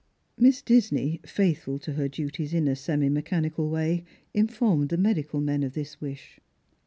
Miss 0.35 0.63
Disney, 0.63 1.19
faithful 1.27 1.77
to 1.77 1.93
her 1.93 2.07
duties 2.07 2.53
iu 2.55 2.67
a 2.67 2.75
semi 2.75 3.07
mechanical 3.07 3.69
waj, 3.69 4.01
informed 4.33 4.89
^he 4.89 4.97
medical 4.97 5.39
men 5.41 5.61
of 5.61 5.73
this 5.73 6.01
wish. 6.01 6.39